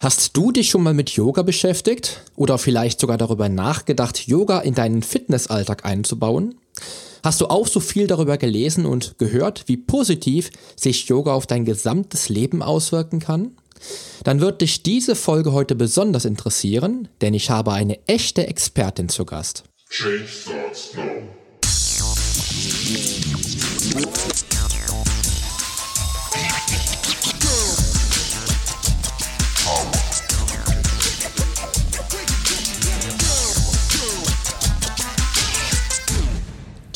[0.00, 4.74] Hast du dich schon mal mit Yoga beschäftigt oder vielleicht sogar darüber nachgedacht, Yoga in
[4.74, 6.54] deinen Fitnessalltag einzubauen?
[7.24, 11.64] Hast du auch so viel darüber gelesen und gehört, wie positiv sich Yoga auf dein
[11.64, 13.56] gesamtes Leben auswirken kann?
[14.22, 19.24] Dann wird dich diese Folge heute besonders interessieren, denn ich habe eine echte Expertin zu
[19.24, 19.64] Gast.
[19.90, 21.02] Change starts now.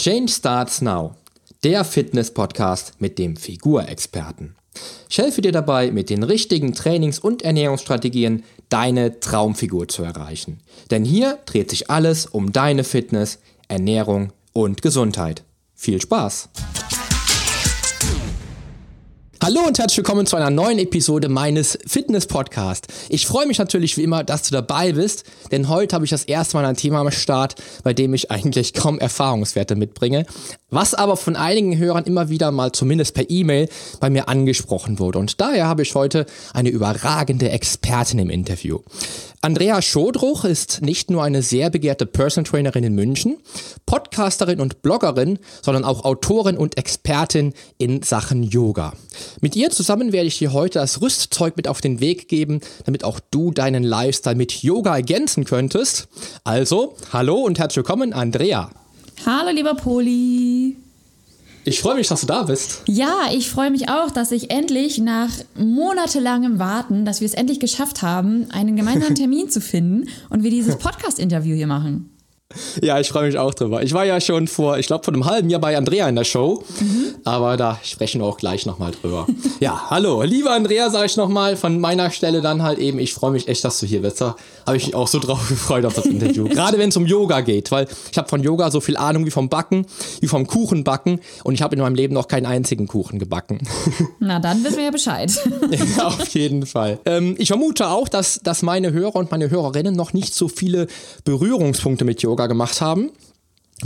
[0.02, 1.14] Change Starts Now,
[1.62, 4.56] der Fitness-Podcast mit dem Figurexperten.
[5.08, 10.58] Ich helfe dir dabei, mit den richtigen Trainings- und Ernährungsstrategien deine Traumfigur zu erreichen.
[10.90, 13.38] Denn hier dreht sich alles um deine Fitness,
[13.68, 15.44] Ernährung und Gesundheit.
[15.76, 16.48] Viel Spaß!
[19.42, 22.86] Hallo und herzlich willkommen zu einer neuen Episode meines Fitness-Podcasts.
[23.08, 26.22] Ich freue mich natürlich wie immer, dass du dabei bist, denn heute habe ich das
[26.22, 30.26] erste Mal ein Thema am Start, bei dem ich eigentlich kaum Erfahrungswerte mitbringe,
[30.70, 35.18] was aber von einigen Hörern immer wieder mal zumindest per E-Mail bei mir angesprochen wurde.
[35.18, 36.24] Und daher habe ich heute
[36.54, 38.78] eine überragende Expertin im Interview.
[39.44, 43.38] Andrea Schodruch ist nicht nur eine sehr begehrte Personal Trainerin in München,
[43.86, 48.92] Podcasterin und Bloggerin, sondern auch Autorin und Expertin in Sachen Yoga.
[49.40, 53.02] Mit ihr zusammen werde ich dir heute das Rüstzeug mit auf den Weg geben, damit
[53.02, 56.06] auch du deinen Lifestyle mit Yoga ergänzen könntest.
[56.44, 58.70] Also, hallo und herzlich willkommen, Andrea.
[59.26, 60.81] Hallo, lieber Poli.
[61.64, 62.82] Ich freue mich, dass du da bist.
[62.86, 67.60] Ja, ich freue mich auch, dass ich endlich nach monatelangem Warten, dass wir es endlich
[67.60, 72.10] geschafft haben, einen gemeinsamen Termin zu finden und wir dieses Podcast-Interview hier machen.
[72.82, 73.82] Ja, ich freue mich auch drüber.
[73.82, 76.24] Ich war ja schon vor, ich glaube, vor einem halben Jahr bei Andrea in der
[76.24, 77.14] Show, mhm.
[77.24, 79.26] aber da sprechen wir auch gleich nochmal drüber.
[79.60, 83.30] ja, hallo, lieber Andrea, sage ich nochmal von meiner Stelle dann halt eben, ich freue
[83.30, 84.20] mich echt, dass du hier bist.
[84.20, 84.36] Da
[84.66, 86.48] habe ich mich auch so drauf gefreut auf das Interview.
[86.48, 89.30] Gerade wenn es um Yoga geht, weil ich habe von Yoga so viel Ahnung wie
[89.30, 89.86] vom Backen,
[90.20, 93.60] wie vom Kuchenbacken und ich habe in meinem Leben noch keinen einzigen Kuchen gebacken.
[94.18, 95.32] Na, dann wissen wir ja Bescheid.
[95.96, 96.98] ja, auf jeden Fall.
[97.04, 100.86] Ähm, ich vermute auch, dass, dass meine Hörer und meine Hörerinnen noch nicht so viele
[101.24, 103.10] Berührungspunkte mit Yoga gemacht haben.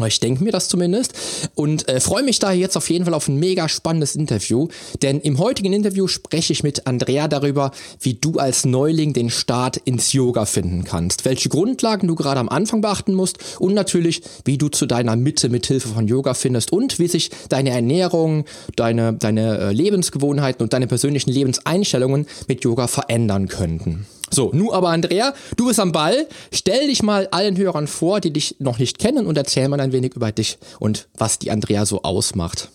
[0.04, 1.14] Ich denke mir das zumindest
[1.54, 4.68] und äh, freue mich da jetzt auf jeden Fall auf ein mega spannendes Interview,
[5.00, 9.78] denn im heutigen Interview spreche ich mit Andrea darüber, wie du als Neuling den Start
[9.78, 14.58] ins Yoga finden kannst, welche Grundlagen du gerade am Anfang beachten musst und natürlich, wie
[14.58, 18.44] du zu deiner Mitte mit Hilfe von Yoga findest und wie sich deine Ernährung,
[18.76, 24.06] deine, deine äh, Lebensgewohnheiten und deine persönlichen Lebenseinstellungen mit Yoga verändern könnten.
[24.30, 26.26] So, nu aber Andrea, du bist am Ball.
[26.52, 29.92] Stell dich mal allen Hörern vor, die dich noch nicht kennen und erzähl mal ein
[29.92, 32.70] wenig über dich und was die Andrea so ausmacht.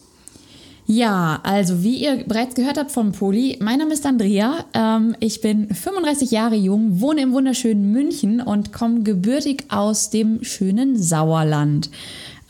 [0.87, 4.65] Ja, also wie ihr bereits gehört habt vom Poli, mein Name ist Andrea.
[4.73, 10.43] Ähm, ich bin 35 Jahre jung, wohne im wunderschönen München und komme gebürtig aus dem
[10.43, 11.89] schönen Sauerland.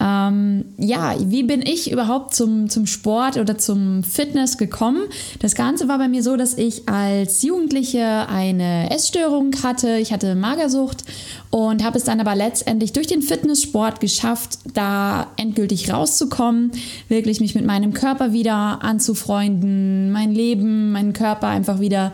[0.02, 5.04] Ähm, ja, wie bin ich überhaupt zum, zum Sport oder zum Fitness gekommen?
[5.40, 9.98] Das Ganze war bei mir so, dass ich als Jugendliche eine Essstörung hatte.
[9.98, 11.04] Ich hatte Magersucht
[11.52, 16.72] und habe es dann aber letztendlich durch den Fitnesssport geschafft, da endgültig rauszukommen,
[17.08, 22.12] wirklich mich mit meinem Körper wieder anzufreunden, mein Leben, meinen Körper einfach wieder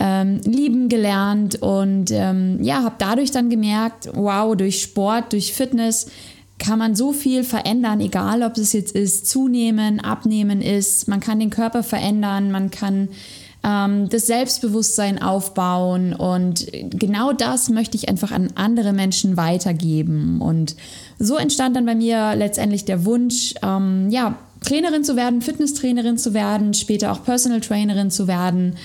[0.00, 6.06] ähm, lieben gelernt und ähm, ja, habe dadurch dann gemerkt, wow, durch Sport, durch Fitness
[6.60, 11.08] kann man so viel verändern, egal ob es jetzt ist, zunehmen, abnehmen ist.
[11.08, 13.08] Man kann den Körper verändern, man kann
[13.64, 20.40] ähm, das Selbstbewusstsein aufbauen und genau das möchte ich einfach an andere Menschen weitergeben.
[20.40, 20.76] Und
[21.18, 26.34] so entstand dann bei mir letztendlich der Wunsch, ähm, ja, Trainerin zu werden, Fitnesstrainerin zu
[26.34, 28.76] werden, später auch Personal Trainerin zu werden.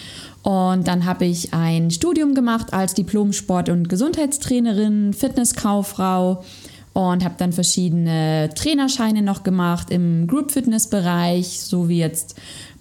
[0.41, 6.43] Und dann habe ich ein Studium gemacht als Diplom-Sport- und Gesundheitstrainerin, Fitnesskauffrau
[6.95, 12.35] und habe dann verschiedene Trainerscheine noch gemacht im Group Fitness Bereich, so wie jetzt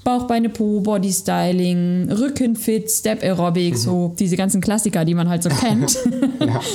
[0.04, 3.78] Bauchbeine Po, Body Styling, Rückenfit, Step Aerobic, mhm.
[3.78, 5.98] so diese ganzen Klassiker, die man halt so kennt.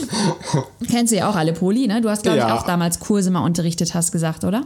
[0.92, 2.02] Kennst du ja auch alle, Poli, ne?
[2.02, 2.48] Du hast, glaube ja.
[2.48, 4.66] ich, auch damals Kurse mal unterrichtet, hast gesagt, oder?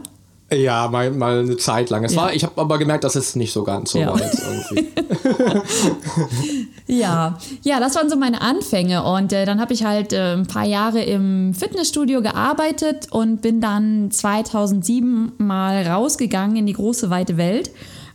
[0.52, 2.02] Ja, mal, mal eine Zeit lang.
[2.02, 2.22] Es ja.
[2.22, 4.08] war, ich habe aber gemerkt, dass es nicht so ganz so ja.
[4.08, 4.88] war jetzt irgendwie.
[6.86, 7.38] ja.
[7.62, 9.04] ja, das waren so meine Anfänge.
[9.04, 13.60] Und äh, dann habe ich halt äh, ein paar Jahre im Fitnessstudio gearbeitet und bin
[13.60, 17.70] dann 2007 mal rausgegangen in die große weite Welt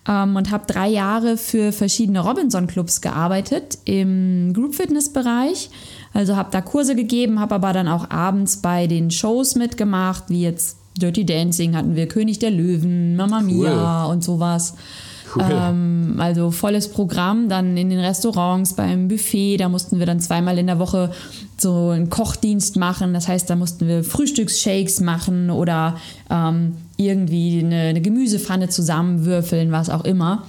[0.07, 5.69] ähm, und habe drei Jahre für verschiedene Robinson-Clubs gearbeitet im Group-Fitness-Bereich.
[6.13, 10.41] Also habe da Kurse gegeben, habe aber dann auch abends bei den Shows mitgemacht, wie
[10.41, 14.11] jetzt Dirty Dancing hatten wir, König der Löwen, Mama Mia cool.
[14.13, 14.75] und sowas.
[15.35, 15.45] Cool.
[15.49, 20.57] Ähm, also volles Programm, dann in den Restaurants, beim Buffet, da mussten wir dann zweimal
[20.57, 21.11] in der Woche
[21.57, 23.13] so einen Kochdienst machen.
[23.13, 25.97] Das heißt, da mussten wir Frühstücksshakes machen oder
[26.29, 30.43] ähm, irgendwie eine, eine, Gemüsepfanne zusammenwürfeln, was auch immer.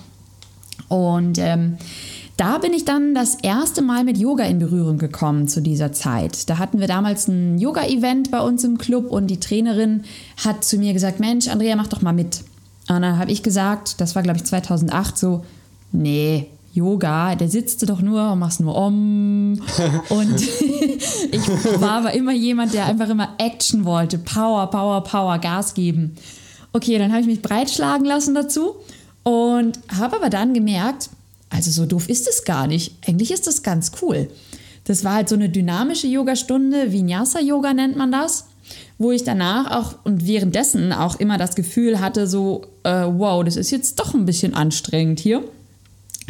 [0.88, 1.76] Und ähm,
[2.36, 6.48] da bin ich dann das erste Mal mit Yoga in Berührung gekommen zu dieser Zeit.
[6.48, 10.04] Da hatten wir damals ein Yoga-Event bei uns im Club und die Trainerin
[10.42, 12.40] hat zu mir gesagt, Mensch, Andrea, mach doch mal mit.
[12.90, 15.44] Und dann habe ich gesagt, das war glaube ich 2008, so,
[15.92, 19.60] nee, Yoga, der sitzt doch nur und machst nur Om.
[20.08, 20.40] und
[21.30, 21.48] ich
[21.80, 24.18] war aber immer jemand, der einfach immer Action wollte.
[24.18, 26.16] Power, Power, Power, Gas geben.
[26.72, 28.74] Okay, dann habe ich mich breitschlagen lassen dazu
[29.22, 31.10] und habe aber dann gemerkt,
[31.48, 32.96] also so doof ist es gar nicht.
[33.06, 34.28] Eigentlich ist das ganz cool.
[34.84, 38.46] Das war halt so eine dynamische Yogastunde, Vinyasa-Yoga nennt man das,
[39.00, 43.56] wo ich danach auch und währenddessen auch immer das Gefühl hatte, so, äh, wow, das
[43.56, 45.42] ist jetzt doch ein bisschen anstrengend hier.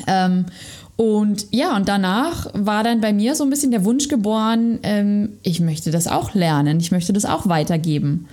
[0.06, 0.46] Ähm,
[0.94, 5.30] und ja, und danach war dann bei mir so ein bisschen der Wunsch geboren, ähm,
[5.42, 8.28] ich möchte das auch lernen, ich möchte das auch weitergeben.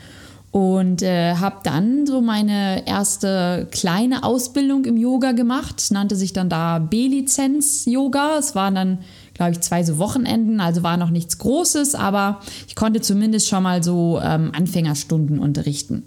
[0.51, 5.83] Und äh, habe dann so meine erste kleine Ausbildung im Yoga gemacht.
[5.91, 8.37] Nannte sich dann da B-Lizenz-Yoga.
[8.37, 8.99] Es waren dann,
[9.37, 13.63] glaube ich, zwei so Wochenenden, also war noch nichts Großes, aber ich konnte zumindest schon
[13.63, 16.03] mal so ähm, Anfängerstunden unterrichten.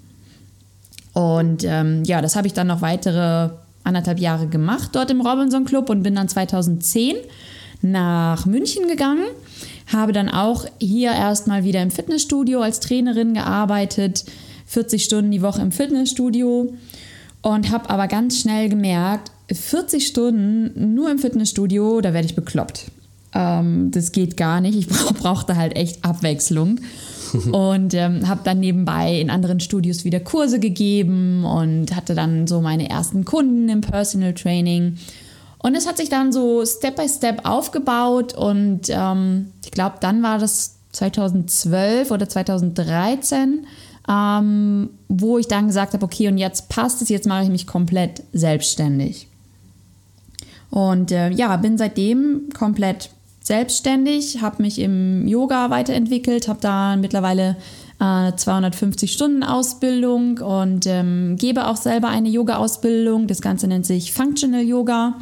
[1.12, 3.50] Und ähm, ja, das habe ich dann noch weitere
[3.82, 7.16] anderthalb Jahre gemacht dort im Robinson Club und bin dann 2010
[7.82, 9.24] nach München gegangen
[9.92, 14.24] habe dann auch hier erstmal wieder im Fitnessstudio als Trainerin gearbeitet,
[14.66, 16.72] 40 Stunden die Woche im Fitnessstudio
[17.42, 22.86] und habe aber ganz schnell gemerkt, 40 Stunden nur im Fitnessstudio, da werde ich bekloppt.
[23.34, 24.76] Ähm, das geht gar nicht.
[24.76, 24.88] Ich
[25.18, 26.80] brauchte halt echt Abwechslung.
[27.52, 32.60] und ähm, habe dann nebenbei in anderen Studios wieder Kurse gegeben und hatte dann so
[32.60, 34.96] meine ersten Kunden im Personal Training
[35.62, 40.22] und es hat sich dann so Step by Step aufgebaut und ähm, ich glaube, dann
[40.22, 43.66] war das 2012 oder 2013,
[44.08, 47.66] ähm, wo ich dann gesagt habe, okay, und jetzt passt es, jetzt mache ich mich
[47.66, 49.28] komplett selbstständig.
[50.70, 53.10] Und äh, ja, bin seitdem komplett
[53.50, 57.56] selbstständig, habe mich im Yoga weiterentwickelt, habe da mittlerweile
[57.98, 63.26] äh, 250 Stunden Ausbildung und ähm, gebe auch selber eine Yoga-Ausbildung.
[63.26, 65.18] Das Ganze nennt sich Functional Yoga.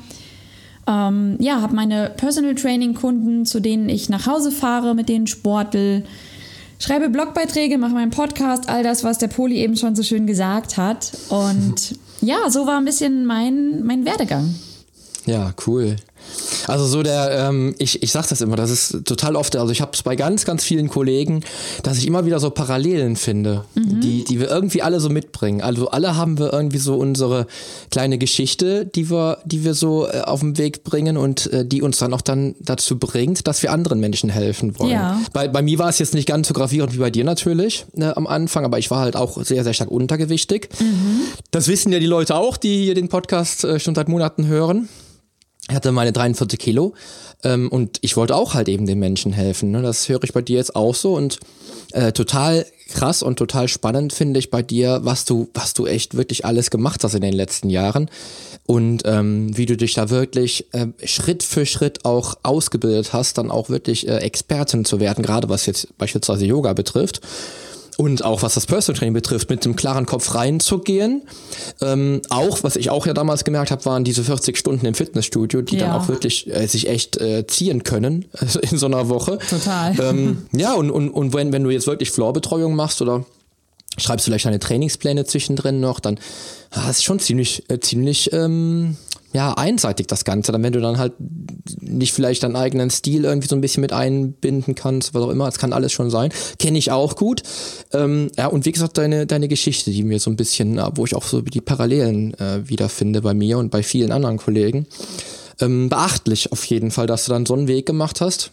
[0.86, 5.26] Ähm, ja, habe meine Personal Training Kunden, zu denen ich nach Hause fahre, mit denen
[5.26, 6.04] sportel,
[6.78, 10.76] schreibe Blogbeiträge, mache meinen Podcast, all das, was der Poli eben schon so schön gesagt
[10.76, 11.12] hat.
[11.30, 14.54] Und ja, so war ein bisschen mein, mein Werdegang.
[15.24, 15.96] Ja, cool.
[16.66, 19.80] Also so der, ähm, ich, ich sag das immer, das ist total oft, also ich
[19.80, 21.42] habe es bei ganz, ganz vielen Kollegen,
[21.82, 24.00] dass ich immer wieder so Parallelen finde, mhm.
[24.00, 25.60] die, die wir irgendwie alle so mitbringen.
[25.60, 27.46] Also alle haben wir irgendwie so unsere
[27.90, 31.82] kleine Geschichte, die wir, die wir so äh, auf den Weg bringen und äh, die
[31.82, 34.90] uns dann auch dann dazu bringt, dass wir anderen Menschen helfen wollen.
[34.90, 35.20] Ja.
[35.32, 38.04] Bei, bei mir war es jetzt nicht ganz so gravierend wie bei dir natürlich äh,
[38.04, 40.68] am Anfang, aber ich war halt auch sehr, sehr stark untergewichtig.
[40.80, 41.20] Mhm.
[41.50, 44.88] Das wissen ja die Leute auch, die hier den Podcast äh, schon seit Monaten hören.
[45.70, 46.94] Hatte meine 43 Kilo
[47.44, 49.70] ähm, und ich wollte auch halt eben den Menschen helfen.
[49.70, 49.82] Ne?
[49.82, 51.38] Das höre ich bei dir jetzt auch so und
[51.92, 56.16] äh, total krass und total spannend finde ich bei dir, was du, was du echt
[56.16, 58.10] wirklich alles gemacht hast in den letzten Jahren
[58.66, 63.50] und ähm, wie du dich da wirklich äh, Schritt für Schritt auch ausgebildet hast, dann
[63.50, 67.20] auch wirklich äh, Expertin zu werden, gerade was jetzt beispielsweise Yoga betrifft
[67.98, 71.22] und auch was das Personal Training betrifft, mit einem klaren Kopf reinzugehen.
[71.82, 75.62] Ähm, auch, was ich auch ja damals gemerkt habe, waren diese 40 Stunden im Fitnessstudio,
[75.62, 75.88] die ja.
[75.88, 79.38] dann auch wirklich äh, sich echt äh, ziehen können also in so einer Woche.
[79.50, 79.98] Total.
[80.00, 83.24] Ähm, ja, und, und, und wenn, wenn du jetzt wirklich Floorbetreuung machst oder
[83.96, 86.20] schreibst du vielleicht deine Trainingspläne zwischendrin noch, dann
[86.70, 88.96] ah, ist schon ziemlich, äh, ziemlich ähm,
[89.32, 90.52] ja, einseitig das Ganze.
[90.52, 91.12] Dann, wenn du dann halt
[91.80, 95.46] nicht vielleicht deinen eigenen Stil irgendwie so ein bisschen mit einbinden kannst, was auch immer,
[95.46, 96.32] das kann alles schon sein.
[96.58, 97.42] Kenne ich auch gut.
[97.92, 101.14] Ähm, ja, und wie gesagt, deine, deine Geschichte, die mir so ein bisschen, wo ich
[101.14, 104.86] auch so die Parallelen äh, wiederfinde bei mir und bei vielen anderen Kollegen.
[105.60, 108.52] Ähm, beachtlich auf jeden Fall, dass du dann so einen Weg gemacht hast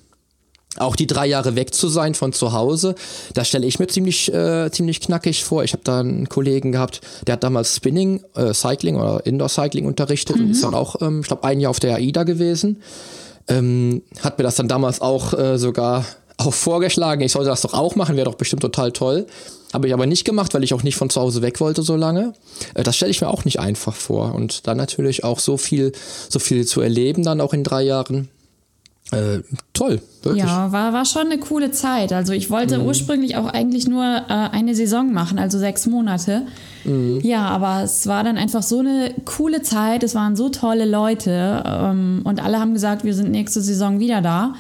[0.77, 2.95] auch die drei Jahre weg zu sein von zu Hause,
[3.33, 5.63] das stelle ich mir ziemlich, äh, ziemlich knackig vor.
[5.63, 9.85] Ich habe da einen Kollegen gehabt, der hat damals Spinning, äh, Cycling oder Indoor Cycling
[9.85, 10.45] unterrichtet mhm.
[10.45, 12.81] und ist dann auch, ähm, ich glaube, ein Jahr auf der AIDA gewesen.
[13.47, 16.05] Ähm, hat mir das dann damals auch äh, sogar
[16.37, 19.27] auch vorgeschlagen, ich sollte das doch auch machen, wäre doch bestimmt total toll.
[19.73, 21.95] Habe ich aber nicht gemacht, weil ich auch nicht von zu Hause weg wollte so
[21.95, 22.33] lange.
[22.73, 24.33] Äh, das stelle ich mir auch nicht einfach vor.
[24.33, 25.91] Und dann natürlich auch so viel,
[26.29, 28.29] so viel zu erleben, dann auch in drei Jahren
[29.11, 29.41] Äh,
[29.73, 30.43] toll, wirklich.
[30.43, 32.11] Ja, war, war schon eine coole Zeit.
[32.11, 32.85] Also ich wollte mhm.
[32.85, 36.41] ursprünglich auch eigentlich nur äh, eine Saison machen, also sechs Monate.
[36.85, 37.19] Mhm.
[37.21, 40.03] Ja, aber es war dann einfach so eine coole Zeit.
[40.03, 44.21] Es waren so tolle Leute ähm, und alle haben gesagt, wir sind nächste Saison wieder
[44.21, 44.55] da.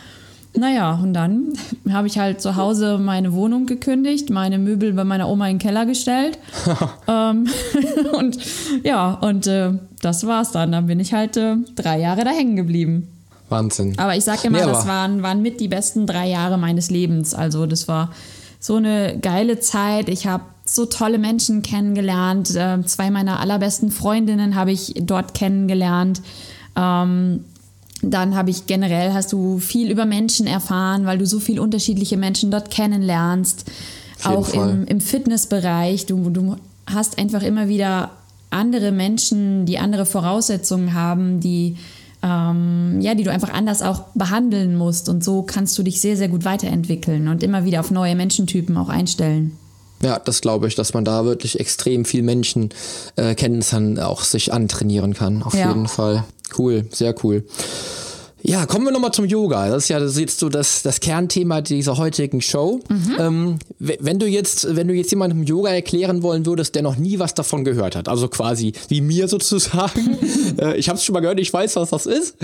[0.57, 1.53] Naja, und dann
[1.91, 5.59] habe ich halt zu Hause meine Wohnung gekündigt, meine Möbel bei meiner Oma in den
[5.59, 6.37] Keller gestellt.
[7.07, 7.47] ähm,
[8.13, 8.37] und
[8.83, 9.71] ja, und äh,
[10.01, 10.71] das war's dann.
[10.71, 13.07] Dann bin ich halt äh, drei Jahre da hängen geblieben.
[13.49, 13.97] Wahnsinn.
[13.97, 17.33] Aber ich sage immer, nee, das waren, waren mit die besten drei Jahre meines Lebens.
[17.33, 18.11] Also das war
[18.59, 20.09] so eine geile Zeit.
[20.09, 22.55] Ich habe so tolle Menschen kennengelernt.
[22.55, 26.21] Äh, zwei meiner allerbesten Freundinnen habe ich dort kennengelernt.
[26.75, 27.45] Ähm,
[28.01, 32.17] dann habe ich generell, hast du viel über Menschen erfahren, weil du so viele unterschiedliche
[32.17, 33.65] Menschen dort kennenlernst.
[34.23, 36.07] Auch im, im Fitnessbereich.
[36.07, 36.55] Du, du
[36.87, 38.11] hast einfach immer wieder
[38.49, 41.77] andere Menschen, die andere Voraussetzungen haben, die
[42.25, 45.07] ähm, ja, die du einfach anders auch behandeln musst.
[45.09, 48.75] Und so kannst du dich sehr, sehr gut weiterentwickeln und immer wieder auf neue Menschentypen
[48.77, 49.51] auch einstellen.
[50.01, 52.69] Ja, das glaube ich, dass man da wirklich extrem viel Menschen
[53.15, 55.43] äh, kennen kann, auch sich antrainieren kann.
[55.43, 55.69] Auf ja.
[55.69, 56.25] jeden Fall.
[56.57, 57.45] Cool, sehr cool.
[58.47, 59.69] Ja, kommen wir nochmal zum Yoga.
[59.69, 62.79] Das ist ja das ist jetzt so das, das Kernthema dieser heutigen Show.
[62.89, 63.15] Mhm.
[63.17, 67.17] Ähm, wenn du jetzt, wenn du jetzt jemandem Yoga erklären wollen würdest, der noch nie
[67.17, 70.19] was davon gehört hat, also quasi wie mir sozusagen.
[70.59, 72.35] äh, ich habe es schon mal gehört, ich weiß, was das ist.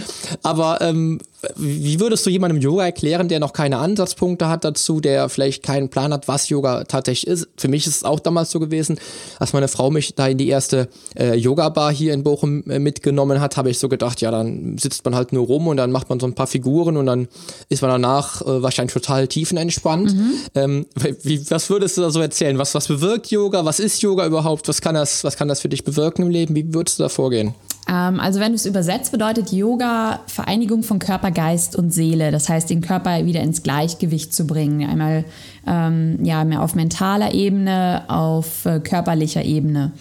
[0.41, 1.19] Aber ähm,
[1.55, 5.89] wie würdest du jemandem Yoga erklären, der noch keine Ansatzpunkte hat dazu, der vielleicht keinen
[5.89, 7.47] Plan hat, was Yoga tatsächlich ist?
[7.57, 8.99] Für mich ist es auch damals so gewesen,
[9.39, 13.41] als meine Frau mich da in die erste äh, Yoga-Bar hier in Bochum äh, mitgenommen
[13.41, 16.09] hat, habe ich so gedacht, ja, dann sitzt man halt nur rum und dann macht
[16.09, 17.27] man so ein paar Figuren und dann
[17.69, 20.15] ist man danach äh, wahrscheinlich total tiefenentspannt.
[20.15, 20.33] Mhm.
[20.53, 20.85] Ähm,
[21.23, 22.57] wie, was würdest du da so erzählen?
[22.57, 23.65] Was, was bewirkt Yoga?
[23.65, 24.67] Was ist Yoga überhaupt?
[24.67, 26.55] Was kann das, was kann das für dich bewirken im Leben?
[26.55, 27.55] Wie würdest du da vorgehen?
[27.89, 32.31] Ähm, also wenn du es übersetzt, bedeutet Yoga Vereinigung von Körper, Geist und Seele.
[32.31, 34.87] Das heißt, den Körper wieder ins Gleichgewicht zu bringen.
[34.89, 35.25] Einmal
[35.67, 39.91] ähm, ja, mehr auf mentaler Ebene, auf äh, körperlicher Ebene.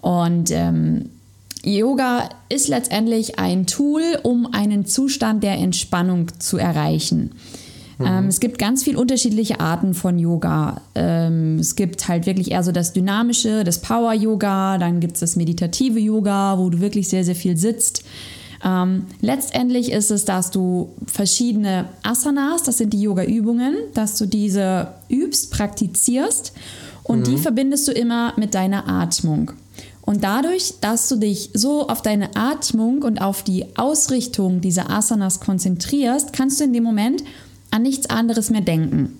[0.00, 1.10] Und ähm,
[1.64, 7.30] Yoga ist letztendlich ein Tool, um einen Zustand der Entspannung zu erreichen.
[8.02, 8.08] Mhm.
[8.08, 10.80] Ähm, es gibt ganz viele unterschiedliche Arten von Yoga.
[10.94, 15.36] Ähm, es gibt halt wirklich eher so das Dynamische, das Power-Yoga, dann gibt es das
[15.36, 18.04] meditative Yoga, wo du wirklich sehr, sehr viel sitzt.
[18.64, 24.88] Ähm, letztendlich ist es, dass du verschiedene Asanas, das sind die Yoga-Übungen, dass du diese
[25.08, 26.52] übst, praktizierst
[27.02, 27.24] und mhm.
[27.24, 29.52] die verbindest du immer mit deiner Atmung.
[30.04, 35.40] Und dadurch, dass du dich so auf deine Atmung und auf die Ausrichtung dieser Asanas
[35.40, 37.22] konzentrierst, kannst du in dem Moment
[37.72, 39.18] an nichts anderes mehr denken.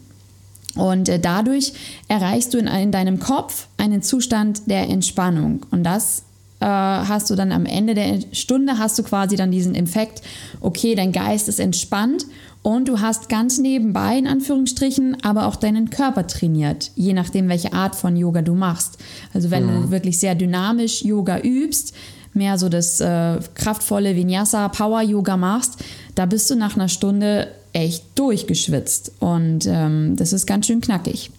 [0.76, 1.72] Und äh, dadurch
[2.08, 5.66] erreichst du in, in, deinem Kopf einen Zustand der Entspannung.
[5.70, 6.22] Und das
[6.60, 10.22] äh, hast du dann am Ende der Stunde, hast du quasi dann diesen Effekt,
[10.60, 12.24] okay, dein Geist ist entspannt
[12.62, 17.72] und du hast ganz nebenbei, in Anführungsstrichen, aber auch deinen Körper trainiert, je nachdem, welche
[17.72, 18.98] Art von Yoga du machst.
[19.34, 19.82] Also wenn mhm.
[19.82, 21.92] du wirklich sehr dynamisch Yoga übst,
[22.34, 25.78] mehr so das äh, kraftvolle Vinyasa, Power-Yoga machst,
[26.14, 29.12] da bist du nach einer Stunde echt durchgeschwitzt.
[29.18, 31.30] Und ähm, das ist ganz schön knackig.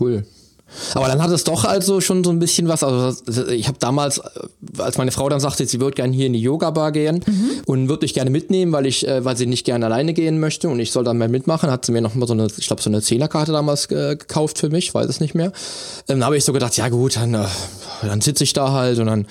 [0.00, 0.24] Cool.
[0.94, 2.82] Aber dann hat es doch also schon so ein bisschen was.
[2.82, 4.20] Also ich habe damals,
[4.78, 7.50] als meine Frau dann sagte, sie würde gerne hier in die Yoga-Bar gehen mhm.
[7.66, 10.68] und würde ich gerne mitnehmen, weil ich, äh, weil sie nicht gerne alleine gehen möchte
[10.68, 12.82] und ich soll dann mal mitmachen, hat sie mir noch mal so eine, ich glaube
[12.82, 15.52] so eine Zehnerkarte damals äh, gekauft für mich, weiß es nicht mehr.
[16.08, 17.44] Ähm, dann habe ich so gedacht, ja gut, dann, äh,
[18.02, 19.26] dann sitze ich da halt und dann,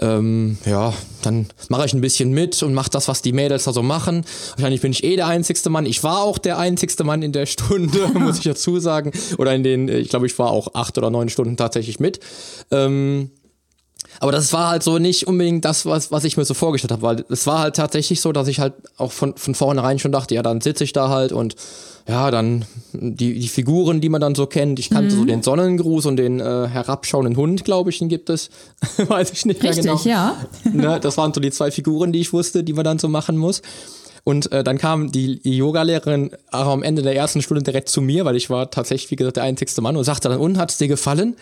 [0.00, 3.72] ähm, ja, dann mache ich ein bisschen mit und mache das, was die Mädels da
[3.72, 4.24] so machen.
[4.56, 5.86] Wahrscheinlich bin ich eh der einzigste Mann.
[5.86, 9.12] Ich war auch der einzigste Mann in der Stunde, muss ich dazu sagen.
[9.38, 12.20] Oder in den, ich glaube, ich war auch acht oder neun Stunden tatsächlich mit.
[12.70, 13.30] Ähm,
[14.22, 17.02] aber das war halt so nicht unbedingt das, was, was ich mir so vorgestellt habe,
[17.02, 20.36] weil es war halt tatsächlich so, dass ich halt auch von, von vornherein schon dachte,
[20.36, 21.56] ja, dann sitze ich da halt und
[22.06, 24.78] ja, dann die, die Figuren, die man dann so kennt.
[24.78, 25.18] Ich kannte mhm.
[25.18, 28.50] so den Sonnengruß und den äh, herabschauenden Hund, glaube ich, den gibt es.
[28.96, 30.08] Weiß ich nicht Richtig, mehr genau.
[30.08, 30.36] ja.
[30.72, 33.36] Ne, das waren so die zwei Figuren, die ich wusste, die man dann so machen
[33.36, 33.60] muss.
[34.24, 38.24] Und äh, dann kam die, Yogalehrerin auch am Ende der ersten Stunde direkt zu mir,
[38.24, 40.86] weil ich war tatsächlich, wie gesagt, der einzigste Mann und sagte dann, und hat's dir
[40.86, 41.34] gefallen?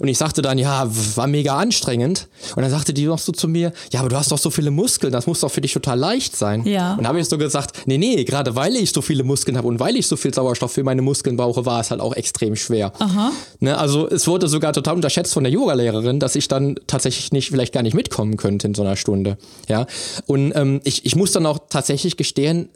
[0.00, 2.28] Und ich sagte dann, ja, war mega anstrengend.
[2.54, 4.70] Und dann sagte die noch so zu mir, ja, aber du hast doch so viele
[4.70, 6.66] Muskeln, das muss doch für dich total leicht sein.
[6.66, 6.94] Ja.
[6.94, 9.80] Und habe ich so gesagt, nee, nee, gerade weil ich so viele Muskeln habe und
[9.80, 12.92] weil ich so viel Sauerstoff für meine Muskeln brauche, war es halt auch extrem schwer.
[12.98, 13.32] Aha.
[13.60, 17.48] Ne, also es wurde sogar total unterschätzt von der Yogalehrerin, dass ich dann tatsächlich nicht,
[17.48, 19.38] vielleicht gar nicht mitkommen könnte in so einer Stunde.
[19.68, 19.86] Ja.
[20.26, 22.68] Und ähm, ich, ich muss dann auch tatsächlich gestehen,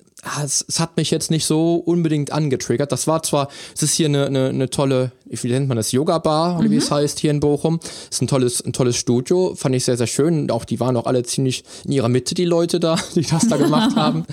[0.44, 2.92] es, es, hat mich jetzt nicht so unbedingt angetriggert.
[2.92, 6.18] Das war zwar, es ist hier eine, eine, eine tolle wie nennt man das, Yoga
[6.18, 7.78] Bar, oder wie es heißt, hier in Bochum.
[8.10, 10.50] Ist ein tolles, ein tolles Studio, fand ich sehr, sehr schön.
[10.50, 13.56] Auch die waren auch alle ziemlich in ihrer Mitte, die Leute da, die das da
[13.56, 14.24] gemacht haben.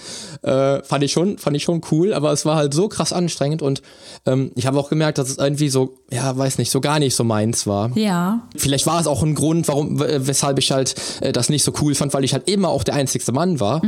[0.41, 3.61] Äh, fand ich schon, fand ich schon cool, aber es war halt so krass anstrengend
[3.61, 3.81] und
[4.25, 7.15] ähm, ich habe auch gemerkt, dass es irgendwie so, ja, weiß nicht, so gar nicht
[7.15, 7.95] so meins war.
[7.97, 8.41] Ja.
[8.55, 11.71] Vielleicht war es auch ein Grund, warum, w- weshalb ich halt äh, das nicht so
[11.81, 13.81] cool fand, weil ich halt immer auch der einzigste Mann war.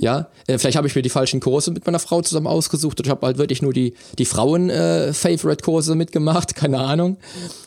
[0.00, 3.06] Ja, äh, vielleicht habe ich mir die falschen Kurse mit meiner Frau zusammen ausgesucht und
[3.06, 7.16] ich habe halt wirklich nur die, die Frauen-Favorite-Kurse mitgemacht, keine Ahnung.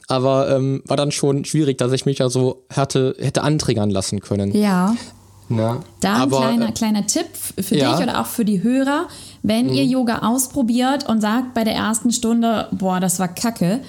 [0.08, 4.22] Aber ähm, war dann schon schwierig, dass ich mich da so hatte, hätte antriggern lassen
[4.22, 4.56] können.
[4.56, 4.96] Ja.
[5.50, 5.80] Ne?
[6.02, 7.28] Da ein Aber, kleiner, äh, kleiner Tipp
[7.60, 7.92] für ja.
[7.92, 7.96] Mhm.
[7.96, 9.08] dich oder auch für die Hörer.
[9.44, 13.80] Wenn ihr Yoga ausprobiert und sagt bei der ersten Stunde, boah, das war kacke,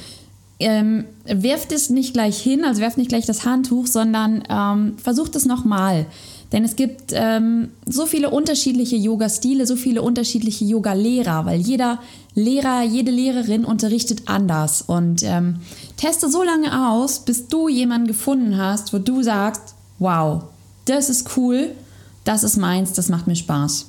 [0.61, 5.35] ähm, werft es nicht gleich hin, also werft nicht gleich das Handtuch, sondern ähm, versucht
[5.37, 6.07] es nochmal.
[6.53, 12.01] Denn es gibt ähm, so viele unterschiedliche Yoga-Stile, so viele unterschiedliche Yoga-Lehrer, weil jeder
[12.35, 14.83] Lehrer, jede Lehrerin unterrichtet anders.
[14.83, 15.57] Und ähm,
[15.97, 20.45] teste so lange aus, bis du jemanden gefunden hast, wo du sagst, wow,
[20.87, 21.73] das ist cool,
[22.25, 23.87] das ist meins, das macht mir Spaß.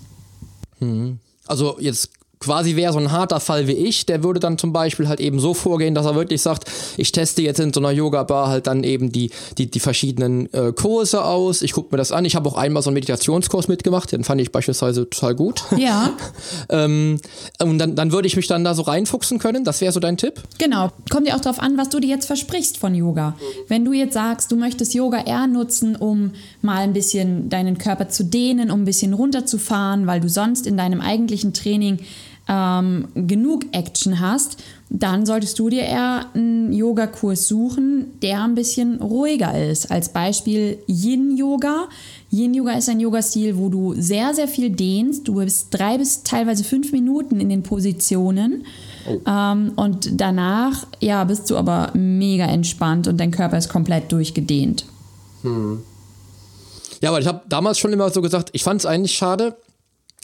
[1.47, 2.09] Also jetzt
[2.39, 5.39] quasi wäre so ein harter Fall wie ich, der würde dann zum Beispiel halt eben
[5.39, 8.83] so vorgehen, dass er wirklich sagt, ich teste jetzt in so einer Yoga-Bar halt dann
[8.83, 12.23] eben die, die, die verschiedenen äh, Kurse aus, ich gucke mir das an.
[12.23, 15.63] Ich habe auch einmal so einen Meditationskurs mitgemacht, den fand ich beispielsweise total gut.
[15.75, 16.13] Ja,
[16.69, 17.19] ähm,
[17.61, 20.17] und dann, dann würde ich mich dann da so reinfuchsen können, das wäre so dein
[20.17, 20.41] Tipp.
[20.57, 20.91] genau.
[21.09, 23.35] Kommt ja auch darauf an, was du dir jetzt versprichst von Yoga.
[23.67, 26.31] Wenn du jetzt sagst, du möchtest Yoga eher nutzen, um
[26.61, 30.77] mal ein bisschen deinen Körper zu dehnen, um ein bisschen runterzufahren, weil du sonst in
[30.77, 31.99] deinem eigentlichen Training
[32.49, 34.57] ähm, genug Action hast,
[34.89, 39.91] dann solltest du dir eher einen Yogakurs suchen, der ein bisschen ruhiger ist.
[39.91, 41.87] Als Beispiel Yin-Yoga.
[42.31, 45.27] Yin-Yoga ist ein Yoga-Stil, wo du sehr, sehr viel dehnst.
[45.27, 48.65] Du bist drei bis teilweise fünf Minuten in den Positionen.
[49.27, 54.85] Ähm, und danach, ja, bist du aber mega entspannt und dein Körper ist komplett durchgedehnt.
[57.01, 59.55] Ja, aber ich habe damals schon immer so gesagt, ich fand es eigentlich schade,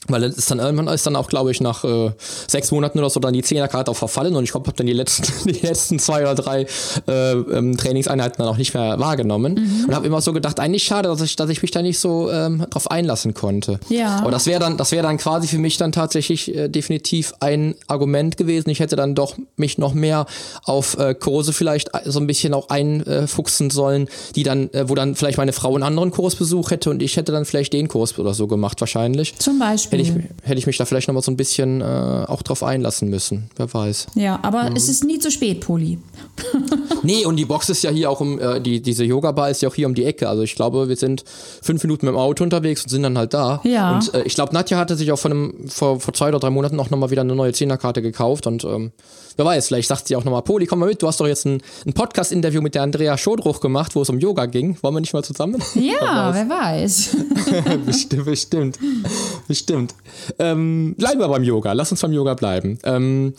[0.08, 2.12] weil dann ist dann irgendwann ist dann auch, glaube ich, nach äh,
[2.48, 5.24] sechs Monaten oder so dann die Zehnerkarte auch verfallen und ich habe dann die letzten,
[5.48, 6.66] die letzten zwei oder drei
[7.08, 11.10] äh, ähm, Trainingseinheiten dann auch nicht mehr wahrgenommen und habe immer so gedacht, eigentlich schade,
[11.10, 13.80] dass ich, dass ich mich da nicht so ähm, drauf einlassen konnte.
[13.90, 14.20] Ja.
[14.20, 17.76] Aber das wäre dann, das wäre dann quasi für mich dann tatsächlich äh, definitiv ein
[17.88, 18.70] Argument gewesen.
[18.70, 20.26] Ich hätte dann doch mich noch mehr
[20.64, 25.16] auf äh, Kurse vielleicht so ein bisschen auch einfuchsen sollen, die dann, äh, wo dann
[25.16, 28.34] vielleicht meine Frau einen anderen Kursbesuch hätte und ich hätte dann vielleicht den Kurs oder
[28.34, 29.38] so gemacht wahrscheinlich.
[29.38, 29.95] Zum Beispiel.
[29.98, 32.64] Hätte ich, hätte ich mich da vielleicht noch mal so ein bisschen äh, auch drauf
[32.64, 33.50] einlassen müssen.
[33.56, 34.08] Wer weiß.
[34.16, 36.00] ja, aber es ist nie zu spät, Poli.
[37.04, 39.70] Nee, und die Box ist ja hier auch um, äh, die, diese Yoga-Bar ist ja
[39.70, 40.28] auch hier um die Ecke.
[40.28, 41.24] Also ich glaube, wir sind
[41.62, 43.62] fünf Minuten mit dem Auto unterwegs und sind dann halt da.
[43.64, 43.94] Ja.
[43.94, 46.50] Und äh, ich glaube, Nadja hatte sich auch von einem, vor, vor zwei oder drei
[46.50, 48.92] Monaten auch nochmal wieder eine neue Zehnerkarte gekauft und ähm,
[49.38, 51.46] wer weiß, vielleicht sagt sie auch nochmal, Poli, komm mal mit, du hast doch jetzt
[51.46, 54.78] ein, ein Podcast-Interview mit der Andrea Schodruch gemacht, wo es um Yoga ging.
[54.82, 55.62] Wollen wir nicht mal zusammen?
[55.76, 57.16] Ja, wer weiß.
[57.86, 58.80] bestimmt, bestimmt.
[59.48, 59.94] Bestimmt.
[60.40, 61.74] Ähm, bleiben wir beim Yoga.
[61.74, 62.80] Lass uns beim Yoga bleiben.
[62.84, 63.34] Ähm,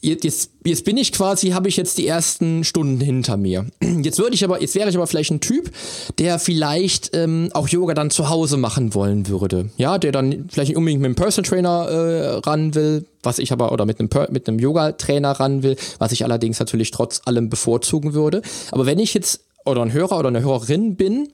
[0.00, 3.66] jetzt, jetzt bin ich quasi, habe ich jetzt die ersten Stunden hinter mir.
[4.02, 5.70] Jetzt würde ich aber, jetzt wäre ich aber vielleicht ein Typ,
[6.18, 9.70] der vielleicht ähm, auch Yoga dann zu Hause machen wollen würde.
[9.76, 13.50] Ja, der dann vielleicht nicht unbedingt mit einem Personal Trainer äh, ran will, was ich
[13.50, 17.48] aber, oder mit einem, mit einem Yoga-Trainer ran will, was ich allerdings natürlich trotz allem
[17.50, 18.42] bevorzugen würde.
[18.70, 21.28] Aber wenn ich jetzt oder ein Hörer oder eine Hörerin bin,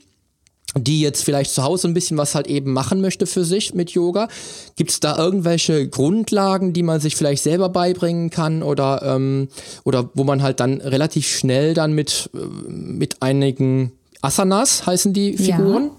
[0.76, 3.90] die jetzt vielleicht zu Hause ein bisschen was halt eben machen möchte für sich mit
[3.90, 4.28] Yoga.
[4.76, 9.48] Gibt es da irgendwelche Grundlagen, die man sich vielleicht selber beibringen kann oder, ähm,
[9.84, 12.38] oder wo man halt dann relativ schnell dann mit, äh,
[12.70, 15.56] mit einigen Asanas heißen die Ja.
[15.56, 15.90] Figuren?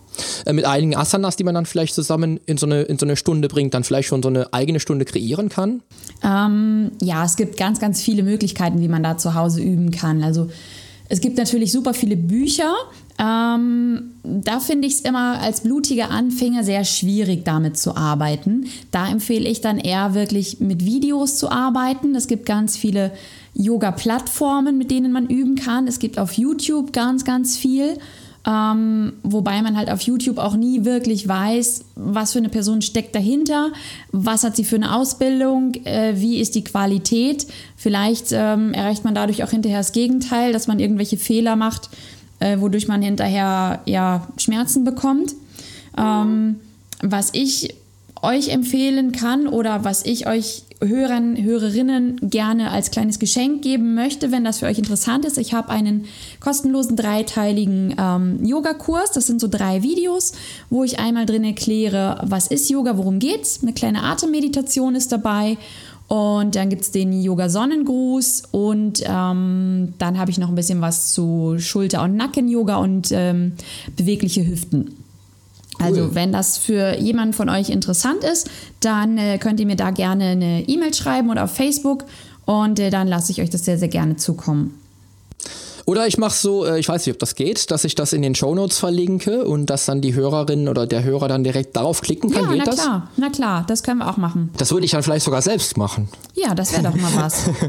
[0.46, 3.18] Äh, mit einigen Asanas, die man dann vielleicht zusammen in so, eine, in so eine
[3.18, 5.82] Stunde bringt, dann vielleicht schon so eine eigene Stunde kreieren kann?
[6.24, 10.24] Ähm, ja, es gibt ganz, ganz viele Möglichkeiten, wie man da zu Hause üben kann.
[10.24, 10.50] Also
[11.10, 12.74] es gibt natürlich super viele Bücher.
[13.18, 18.66] Ähm, da finde ich es immer als blutiger Anfänger sehr schwierig, damit zu arbeiten.
[18.92, 22.16] Da empfehle ich dann eher wirklich mit Videos zu arbeiten.
[22.16, 23.12] Es gibt ganz viele
[23.54, 25.88] Yoga-Plattformen, mit denen man üben kann.
[25.88, 27.98] Es gibt auf YouTube ganz, ganz viel.
[28.48, 33.16] Ähm, wobei man halt auf YouTube auch nie wirklich weiß, was für eine Person steckt
[33.16, 33.72] dahinter,
[34.12, 37.48] was hat sie für eine Ausbildung, äh, wie ist die Qualität.
[37.76, 41.90] Vielleicht ähm, erreicht man dadurch auch hinterher das Gegenteil, dass man irgendwelche Fehler macht,
[42.40, 45.34] äh, wodurch man hinterher ja, Schmerzen bekommt.
[45.98, 46.58] Ähm,
[47.02, 47.74] was ich
[48.26, 54.32] euch empfehlen kann oder was ich euch Hörern, Hörerinnen gerne als kleines Geschenk geben möchte,
[54.32, 55.38] wenn das für euch interessant ist.
[55.38, 56.06] Ich habe einen
[56.42, 59.12] kostenlosen dreiteiligen ähm, Yoga-Kurs.
[59.12, 60.34] Das sind so drei Videos,
[60.70, 63.60] wo ich einmal drin erkläre, was ist Yoga, worum geht's.
[63.62, 65.58] Eine kleine Atemmeditation ist dabei
[66.08, 71.14] Und dann gibt es den Yoga-Sonnengruß und ähm, dann habe ich noch ein bisschen was
[71.14, 73.54] zu Schulter- und Nacken-Yoga und ähm,
[73.96, 75.05] bewegliche Hüften.
[75.86, 79.92] Also wenn das für jemanden von euch interessant ist, dann äh, könnt ihr mir da
[79.92, 82.06] gerne eine E-Mail schreiben oder auf Facebook
[82.46, 84.80] und äh, dann lasse ich euch das sehr, sehr gerne zukommen.
[85.86, 88.22] Oder ich mache so, äh, ich weiß nicht, ob das geht, dass ich das in
[88.22, 92.32] den Shownotes verlinke und dass dann die Hörerin oder der Hörer dann direkt darauf klicken
[92.32, 92.46] kann.
[92.46, 92.76] Ja, geht na das?
[92.76, 94.50] klar, na klar, das können wir auch machen.
[94.58, 96.10] Das würde ich dann vielleicht sogar selbst machen.
[96.34, 97.46] Ja, das wäre doch mal was.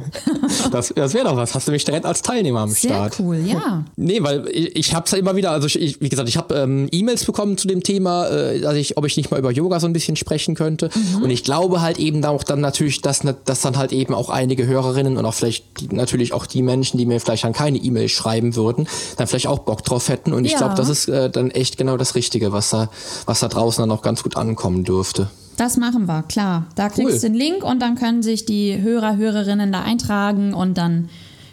[0.70, 1.54] Das, das wäre doch was.
[1.54, 3.16] Hast du mich direkt als Teilnehmer am Sehr Start.
[3.20, 3.84] cool, ja.
[3.96, 6.54] Nee, weil ich, ich habe es ja immer wieder, also ich, wie gesagt, ich habe
[6.54, 9.80] ähm, E-Mails bekommen zu dem Thema, äh, dass ich, ob ich nicht mal über Yoga
[9.80, 10.90] so ein bisschen sprechen könnte.
[11.22, 14.66] Und ich glaube halt eben auch dann natürlich, dass, dass dann halt eben auch einige
[14.66, 18.05] Hörerinnen und auch vielleicht die, natürlich auch die Menschen, die mir vielleicht dann keine E-Mail
[18.14, 20.32] schreiben würden, dann vielleicht auch Bock drauf hätten.
[20.32, 20.58] Und ich Ja.
[20.58, 22.88] glaube, das ist äh, dann echt genau das Richtige, was da,
[23.26, 25.28] was da draußen dann auch ganz gut ankommen dürfte.
[25.56, 26.66] Das machen wir, klar.
[26.74, 27.18] Da kriegst Cool.
[27.20, 31.08] du den Link und dann können sich die Hörer, Hörerinnen da eintragen und dann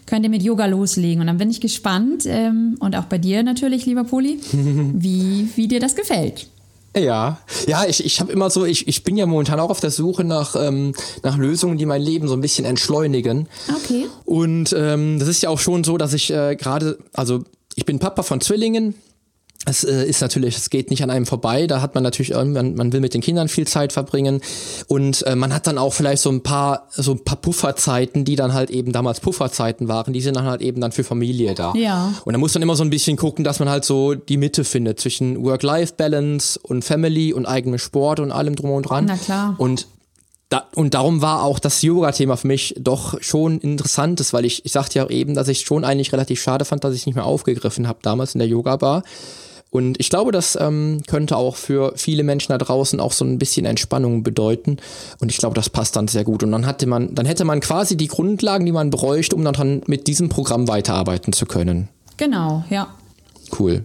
[0.05, 1.21] könnt ihr mit Yoga loslegen.
[1.21, 5.67] Und dann bin ich gespannt ähm, und auch bei dir natürlich, lieber Poli, wie, wie
[5.69, 6.47] dir das gefällt.
[6.95, 9.89] Ja, ja, ich, ich habe immer so, ich, ich bin ja momentan auch auf der
[9.89, 13.47] Suche nach, ähm, nach Lösungen, die mein Leben so ein bisschen entschleunigen.
[13.69, 14.08] Okay.
[14.25, 17.43] Und ähm, das ist ja auch schon so, dass ich äh, gerade, also
[17.75, 18.95] ich bin Papa von Zwillingen.
[19.65, 21.67] Es äh, ist natürlich, es geht nicht an einem vorbei.
[21.67, 24.41] Da hat man natürlich irgendwann, man will mit den Kindern viel Zeit verbringen
[24.88, 28.36] und äh, man hat dann auch vielleicht so ein paar, so ein paar Pufferzeiten, die
[28.36, 30.13] dann halt eben damals Pufferzeiten waren.
[30.13, 31.73] Die sind dann halt eben dann für Familie da.
[31.76, 32.13] Ja.
[32.26, 34.65] Und da muss man immer so ein bisschen gucken, dass man halt so die Mitte
[34.65, 39.06] findet zwischen Work-Life-Balance und Family und eigenem Sport und allem drum und dran.
[39.06, 39.56] Na klar.
[39.58, 39.88] Und
[40.49, 44.71] da, und darum war auch das Yoga-Thema für mich doch schon interessantes, weil ich, ich
[44.71, 47.26] sagte ja auch eben, dass ich schon eigentlich relativ schade fand, dass ich nicht mehr
[47.26, 49.04] aufgegriffen habe damals in der Yoga-Bar.
[49.73, 53.39] Und ich glaube, das ähm, könnte auch für viele Menschen da draußen auch so ein
[53.39, 54.77] bisschen Entspannung bedeuten.
[55.19, 56.43] Und ich glaube, das passt dann sehr gut.
[56.43, 59.81] Und dann hatte man, dann hätte man quasi die Grundlagen, die man bräuchte, um dann
[59.88, 61.89] mit diesem Programm weiterarbeiten zu können.
[62.17, 62.93] Genau, ja.
[63.57, 63.83] Cool.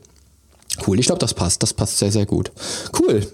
[0.87, 1.63] Cool, ich glaube, das passt.
[1.63, 2.53] Das passt sehr, sehr gut.
[2.99, 3.27] Cool.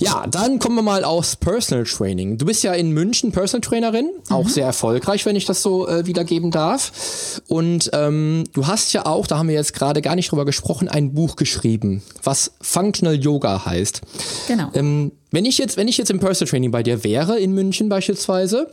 [0.00, 2.38] Ja, dann kommen wir mal aufs Personal Training.
[2.38, 6.06] Du bist ja in München Personal Trainerin, auch sehr erfolgreich, wenn ich das so äh,
[6.06, 7.40] wiedergeben darf.
[7.48, 10.88] Und ähm, du hast ja auch, da haben wir jetzt gerade gar nicht drüber gesprochen,
[10.88, 14.00] ein Buch geschrieben, was Functional Yoga heißt.
[14.46, 14.70] Genau.
[14.74, 17.88] Ähm, wenn ich jetzt, wenn ich jetzt im Personal Training bei dir wäre, in München
[17.88, 18.70] beispielsweise,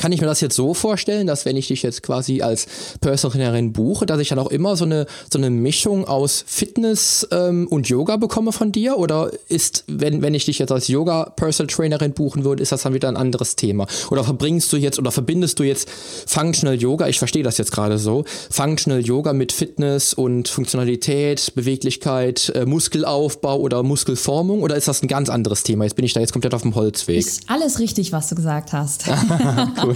[0.00, 2.66] kann ich mir das jetzt so vorstellen, dass wenn ich dich jetzt quasi als
[3.02, 7.28] Personal Trainerin buche, dass ich dann auch immer so eine, so eine Mischung aus Fitness
[7.30, 8.96] ähm, und Yoga bekomme von dir?
[8.96, 12.82] Oder ist, wenn, wenn ich dich jetzt als Yoga Personal Trainerin buchen würde, ist das
[12.82, 13.86] dann wieder ein anderes Thema?
[14.10, 15.90] Oder verbringst du jetzt oder verbindest du jetzt
[16.26, 22.50] Functional Yoga, ich verstehe das jetzt gerade so, Functional Yoga mit Fitness und Funktionalität, Beweglichkeit,
[22.54, 24.62] äh, Muskelaufbau oder Muskelformung?
[24.62, 25.84] Oder ist das ein ganz anderes Thema?
[25.84, 27.18] Jetzt bin ich da jetzt komplett auf dem Holzweg.
[27.18, 29.04] Ist alles richtig, was du gesagt hast.
[29.82, 29.89] Cool.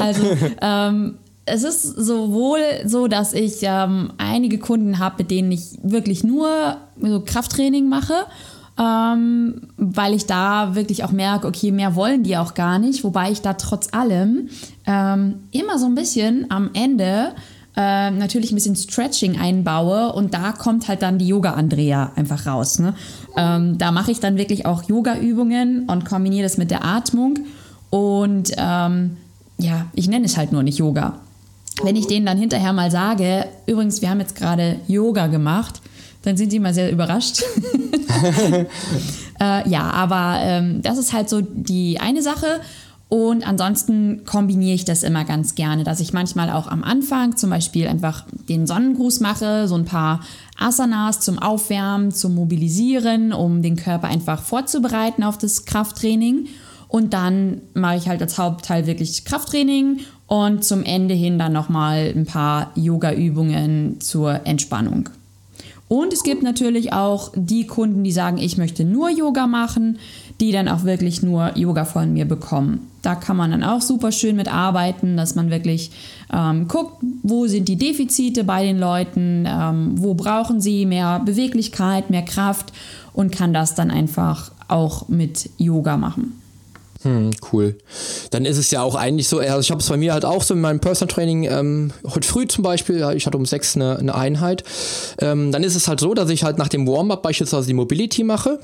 [0.00, 0.22] Also
[0.60, 1.14] ähm,
[1.46, 6.76] es ist sowohl so, dass ich ähm, einige Kunden habe, mit denen ich wirklich nur
[7.00, 8.14] so Krafttraining mache,
[8.78, 13.30] ähm, weil ich da wirklich auch merke, okay, mehr wollen die auch gar nicht, wobei
[13.30, 14.48] ich da trotz allem
[14.86, 17.32] ähm, immer so ein bisschen am Ende
[17.76, 22.78] äh, natürlich ein bisschen Stretching einbaue und da kommt halt dann die Yoga-Andrea einfach raus.
[22.78, 22.94] Ne?
[23.36, 27.38] Ähm, da mache ich dann wirklich auch Yoga-Übungen und kombiniere das mit der Atmung
[27.90, 29.16] und ähm,
[29.60, 31.18] ja, ich nenne es halt nur nicht Yoga.
[31.82, 35.80] Wenn ich denen dann hinterher mal sage, übrigens, wir haben jetzt gerade Yoga gemacht,
[36.22, 37.42] dann sind die immer sehr überrascht.
[39.40, 42.60] äh, ja, aber ähm, das ist halt so die eine Sache.
[43.08, 47.50] Und ansonsten kombiniere ich das immer ganz gerne, dass ich manchmal auch am Anfang zum
[47.50, 50.20] Beispiel einfach den Sonnengruß mache, so ein paar
[50.56, 56.46] Asanas zum Aufwärmen, zum Mobilisieren, um den Körper einfach vorzubereiten auf das Krafttraining.
[56.90, 62.12] Und dann mache ich halt als Hauptteil wirklich Krafttraining und zum Ende hin dann nochmal
[62.14, 65.08] ein paar Yoga-Übungen zur Entspannung.
[65.86, 69.98] Und es gibt natürlich auch die Kunden, die sagen, ich möchte nur Yoga machen,
[70.40, 72.88] die dann auch wirklich nur Yoga von mir bekommen.
[73.02, 75.90] Da kann man dann auch super schön mit arbeiten, dass man wirklich
[76.32, 82.10] ähm, guckt, wo sind die Defizite bei den Leuten, ähm, wo brauchen sie mehr Beweglichkeit,
[82.10, 82.72] mehr Kraft
[83.12, 86.39] und kann das dann einfach auch mit Yoga machen.
[87.02, 87.76] Hm, cool.
[88.30, 90.42] Dann ist es ja auch eigentlich so, also ich habe es bei mir halt auch
[90.42, 93.74] so in meinem Personal Training, ähm, heute früh zum Beispiel, ja, ich hatte um sechs
[93.74, 94.64] eine, eine Einheit,
[95.18, 98.22] ähm, dann ist es halt so, dass ich halt nach dem Warm-up beispielsweise die Mobility
[98.24, 98.60] mache.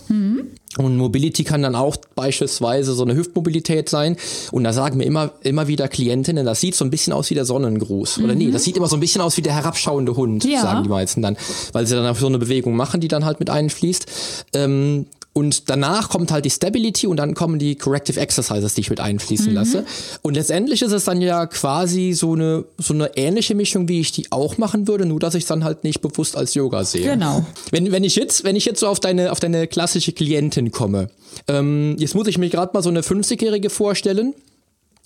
[0.78, 4.16] Und Mobility kann dann auch beispielsweise so eine Hüftmobilität sein.
[4.52, 7.34] Und da sagen mir immer, immer wieder Klientinnen, das sieht so ein bisschen aus wie
[7.34, 8.18] der Sonnengruß.
[8.18, 10.60] Oder nee, das sieht immer so ein bisschen aus wie der herabschauende Hund, Ja.
[10.60, 11.38] sagen die meisten dann.
[11.72, 14.06] Weil sie dann auch so eine Bewegung machen, die dann halt mit einfließt.
[14.52, 18.88] Ähm, und danach kommt halt die Stability und dann kommen die Corrective Exercises, die ich
[18.88, 19.54] mit einfließen mhm.
[19.54, 19.84] lasse.
[20.22, 24.12] Und letztendlich ist es dann ja quasi so eine, so eine ähnliche Mischung, wie ich
[24.12, 27.10] die auch machen würde, nur dass ich es dann halt nicht bewusst als Yoga sehe.
[27.10, 27.44] Genau.
[27.70, 31.10] Wenn, wenn ich jetzt, wenn ich jetzt so auf deine, auf deine klassische Klientin komme,
[31.48, 34.32] ähm, jetzt muss ich mir gerade mal so eine 50-Jährige vorstellen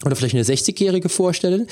[0.04, 1.66] oder vielleicht eine 60-Jährige vorstellen,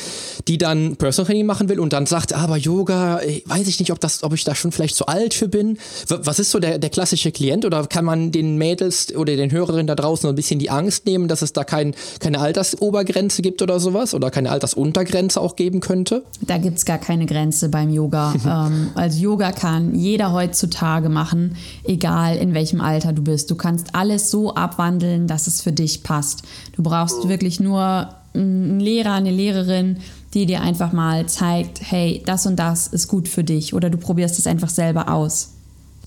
[0.49, 4.01] die dann Personal Training machen will und dann sagt, aber Yoga, weiß ich nicht, ob
[4.01, 5.79] das, ob ich da schon vielleicht zu alt für bin.
[6.09, 9.87] Was ist so der, der klassische Klient oder kann man den Mädels oder den Hörerinnen
[9.87, 13.81] da draußen ein bisschen die Angst nehmen, dass es da kein, keine Altersobergrenze gibt oder
[13.81, 16.23] sowas oder keine Altersuntergrenze auch geben könnte?
[16.43, 18.35] Da gibt es gar keine Grenze beim Yoga.
[18.45, 23.51] ähm, also Yoga kann jeder heutzutage machen, egal in welchem Alter du bist.
[23.51, 26.43] Du kannst alles so abwandeln, dass es für dich passt.
[26.77, 29.99] Du brauchst wirklich nur ein Lehrer, eine Lehrerin,
[30.35, 33.99] die dir einfach mal zeigt, hey, das und das ist gut für dich oder du
[33.99, 35.51] probierst es einfach selber aus.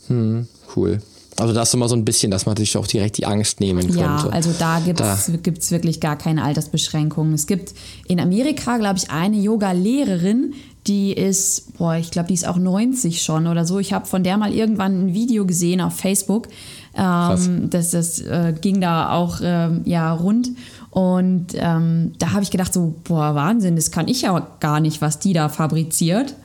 [0.07, 1.01] Hm, cool.
[1.37, 3.87] Also das ist immer so ein bisschen, dass man sich auch direkt die Angst nehmen
[3.87, 3.99] könnte.
[3.99, 7.33] Ja, also da gibt es wirklich gar keine Altersbeschränkungen.
[7.33, 7.73] Es gibt
[8.07, 10.53] in Amerika, glaube ich, eine Yoga-Lehrerin,
[10.87, 13.79] die ist, boah, ich glaube, die ist auch 90 schon oder so.
[13.79, 16.47] Ich habe von der mal irgendwann ein Video gesehen auf Facebook.
[16.95, 20.49] Ähm, das das äh, ging da auch ähm, ja, rund.
[20.91, 25.01] Und ähm, da habe ich gedacht, so, boah, Wahnsinn, das kann ich ja gar nicht,
[25.01, 26.35] was die da fabriziert.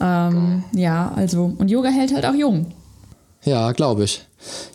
[0.00, 2.72] Ähm, ja, also, und Yoga hält halt auch jung.
[3.44, 4.26] Ja, glaube ich.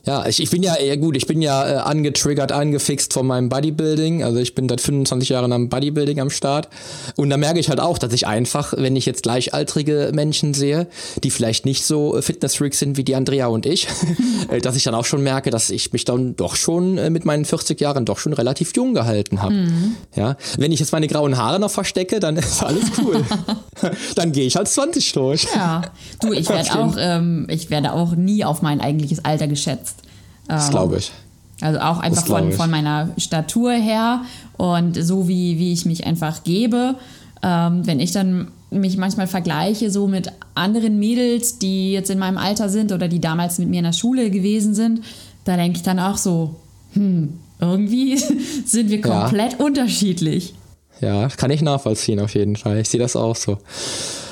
[0.05, 3.49] Ja, ich, ich bin ja eher gut, ich bin ja äh, angetriggert, angefixt von meinem
[3.49, 4.23] Bodybuilding.
[4.23, 6.69] Also ich bin seit 25 Jahren am Bodybuilding am Start.
[7.15, 10.87] Und da merke ich halt auch, dass ich einfach, wenn ich jetzt gleichaltrige Menschen sehe,
[11.23, 13.87] die vielleicht nicht so äh, Fitnessfreaks sind wie die Andrea und ich,
[14.49, 17.25] äh, dass ich dann auch schon merke, dass ich mich dann doch schon äh, mit
[17.25, 19.53] meinen 40 Jahren doch schon relativ jung gehalten habe.
[19.53, 19.95] Mhm.
[20.15, 23.25] Ja, wenn ich jetzt meine grauen Haare noch verstecke, dann ist alles cool.
[24.15, 25.47] dann gehe ich als 20 durch.
[25.53, 25.81] Ja,
[26.21, 30.03] du, ich werde auch, ähm, ich werde auch nie auf mein eigentliches Alter geschätzt.
[30.47, 31.11] Das glaube ich.
[31.59, 34.21] Also auch einfach von, von meiner Statur her
[34.57, 36.95] und so wie, wie ich mich einfach gebe.
[37.41, 42.37] Ähm, wenn ich dann mich manchmal vergleiche so mit anderen Mädels, die jetzt in meinem
[42.37, 45.01] Alter sind oder die damals mit mir in der Schule gewesen sind,
[45.45, 46.55] da denke ich dann auch so,
[46.93, 48.17] hm, irgendwie
[48.65, 49.65] sind wir komplett ja.
[49.65, 50.53] unterschiedlich.
[51.01, 52.79] Ja, kann ich nachvollziehen auf jeden Fall.
[52.79, 53.57] Ich sehe das auch so.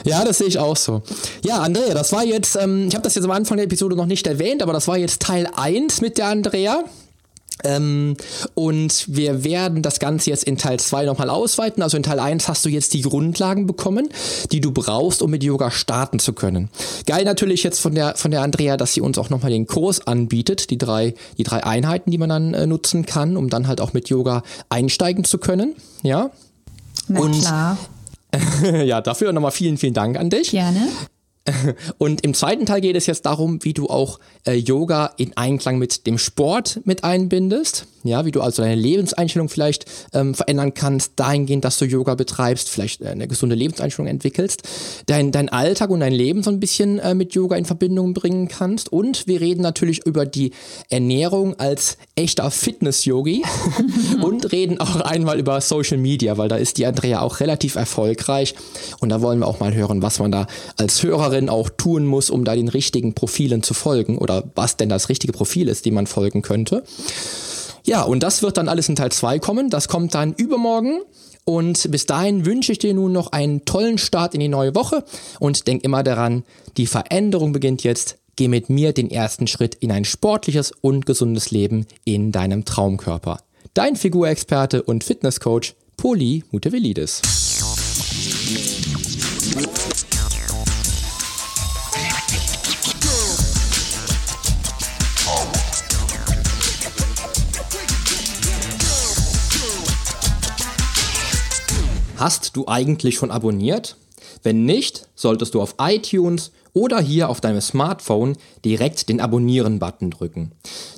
[0.05, 1.01] Ja, das sehe ich auch so.
[1.43, 4.05] Ja, Andrea, das war jetzt, ähm, ich habe das jetzt am Anfang der Episode noch
[4.05, 6.83] nicht erwähnt, aber das war jetzt Teil 1 mit der Andrea.
[7.63, 8.15] Ähm,
[8.53, 11.81] und wir werden das Ganze jetzt in Teil 2 nochmal ausweiten.
[11.81, 14.09] Also in Teil 1 hast du jetzt die Grundlagen bekommen,
[14.51, 16.69] die du brauchst, um mit Yoga starten zu können.
[17.07, 20.05] Geil natürlich jetzt von der, von der Andrea, dass sie uns auch nochmal den Kurs
[20.05, 23.81] anbietet, die drei, die drei Einheiten, die man dann äh, nutzen kann, um dann halt
[23.81, 25.75] auch mit Yoga einsteigen zu können.
[26.03, 26.31] Ja,
[27.07, 27.77] na und klar.
[28.85, 30.51] ja, dafür nochmal vielen, vielen Dank an dich.
[30.51, 30.87] Gerne.
[31.97, 35.77] Und im zweiten Teil geht es jetzt darum, wie du auch äh, Yoga in Einklang
[35.77, 37.87] mit dem Sport mit einbindest.
[38.03, 42.69] Ja, wie du also deine Lebenseinstellung vielleicht ähm, verändern kannst, dahingehend, dass du Yoga betreibst,
[42.69, 44.61] vielleicht äh, eine gesunde Lebenseinstellung entwickelst,
[45.07, 48.47] dein, dein Alltag und dein Leben so ein bisschen äh, mit Yoga in Verbindung bringen
[48.47, 48.91] kannst.
[48.91, 50.51] Und wir reden natürlich über die
[50.89, 53.43] Ernährung als echter Fitness-Yogi
[54.21, 58.53] und reden auch einmal über Social Media, weil da ist die Andrea auch relativ erfolgreich.
[58.99, 60.45] Und da wollen wir auch mal hören, was man da
[60.77, 64.89] als Hörerin auch tun muss, um da den richtigen Profilen zu folgen oder was denn
[64.89, 66.83] das richtige Profil ist, dem man folgen könnte.
[67.85, 69.69] Ja, und das wird dann alles in Teil 2 kommen.
[69.69, 71.01] Das kommt dann übermorgen.
[71.45, 75.03] Und bis dahin wünsche ich dir nun noch einen tollen Start in die neue Woche
[75.39, 76.43] und denk immer daran,
[76.77, 78.17] die Veränderung beginnt jetzt.
[78.35, 83.39] Geh mit mir den ersten Schritt in ein sportliches und gesundes Leben in deinem Traumkörper.
[83.75, 87.21] Dein Figurexperte und Fitnesscoach Poli Mutevelidis.
[102.25, 103.97] Hast du eigentlich schon abonniert?
[104.41, 108.35] Wenn nicht, solltest du auf iTunes oder hier auf deinem Smartphone
[108.65, 110.51] direkt den Abonnieren-Button drücken.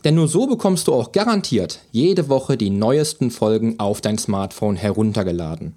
[0.05, 4.77] Denn nur so bekommst du auch garantiert jede Woche die neuesten Folgen auf dein Smartphone
[4.77, 5.73] heruntergeladen.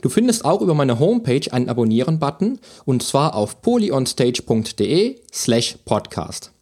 [0.00, 6.52] Du findest auch über meine Homepage einen Abonnieren-Button und zwar auf polyonstage.de slash podcast.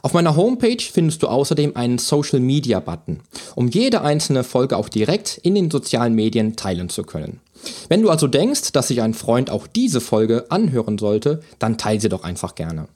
[0.00, 3.20] Auf meiner Homepage findest du außerdem einen Social Media Button,
[3.54, 7.40] um jede einzelne Folge auch direkt in den sozialen Medien teilen zu können.
[7.88, 12.00] Wenn du also denkst, dass sich ein Freund auch diese Folge anhören sollte, dann teile
[12.00, 12.88] sie doch einfach gerne.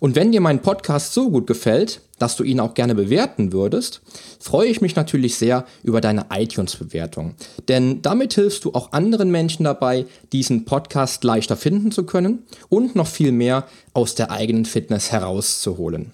[0.00, 4.02] Und wenn dir mein Podcast so gut gefällt, dass du ihn auch gerne bewerten würdest,
[4.38, 7.34] freue ich mich natürlich sehr über deine iTunes-Bewertung.
[7.68, 12.96] Denn damit hilfst du auch anderen Menschen dabei, diesen Podcast leichter finden zu können und
[12.96, 16.12] noch viel mehr aus der eigenen Fitness herauszuholen.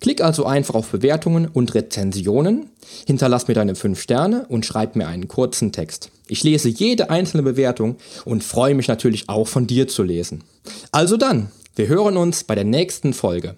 [0.00, 2.70] Klick also einfach auf Bewertungen und Rezensionen,
[3.06, 6.10] hinterlass mir deine 5 Sterne und schreib mir einen kurzen Text.
[6.28, 10.44] Ich lese jede einzelne Bewertung und freue mich natürlich auch von dir zu lesen.
[10.92, 13.56] Also dann, wir hören uns bei der nächsten Folge.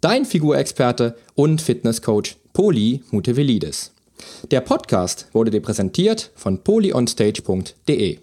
[0.00, 3.90] Dein Figurexperte und Fitnesscoach Poli Mutevelidis.
[4.50, 8.18] Der Podcast wurde dir präsentiert von polyonstage.de.